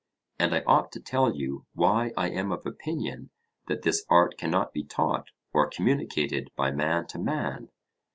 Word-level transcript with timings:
And 0.39 0.55
I 0.55 0.61
ought 0.65 0.91
to 0.93 0.99
tell 0.99 1.35
you 1.35 1.67
why 1.75 2.11
I 2.17 2.31
am 2.31 2.51
of 2.51 2.65
opinion 2.65 3.29
that 3.67 3.83
this 3.83 4.03
art 4.09 4.35
cannot 4.35 4.73
be 4.73 4.83
taught 4.83 5.27
or 5.53 5.69
communicated 5.69 6.49
by 6.55 6.71
man 6.71 7.05
to 7.09 7.19
man. 7.19 7.69